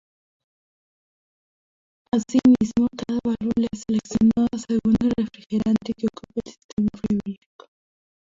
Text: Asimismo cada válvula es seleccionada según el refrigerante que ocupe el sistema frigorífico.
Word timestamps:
Asimismo 2.11 2.87
cada 2.97 3.19
válvula 3.23 3.67
es 3.71 3.83
seleccionada 3.87 4.49
según 4.67 4.95
el 4.99 5.13
refrigerante 5.15 5.93
que 5.95 6.07
ocupe 6.07 6.41
el 6.43 6.51
sistema 6.51 6.89
frigorífico. 6.97 7.67